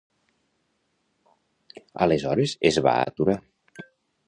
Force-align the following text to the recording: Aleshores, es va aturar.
Aleshores, 2.07 2.57
es 2.73 2.83
va 2.89 2.97
aturar. 3.13 3.39